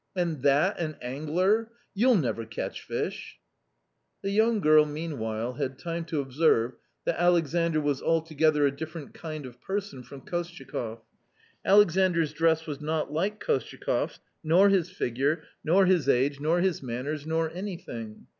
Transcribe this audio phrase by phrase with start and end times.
[0.15, 1.69] And that an angler!
[1.93, 3.37] You'll never catch fish!"
[4.23, 6.73] The young girl meanwhile had time to observe
[7.05, 11.01] that Alexandr was altogether a different kind of person from Kostyakoff.
[11.63, 17.27] Alexandr's dress was not like KostyakorFs, nor his figure, nor his age, nor his manners,
[17.27, 18.25] nor anything.